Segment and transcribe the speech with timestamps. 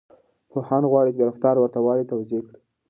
[0.51, 2.59] پوهان غواړي د رفتار ورته والی توضيح کړي.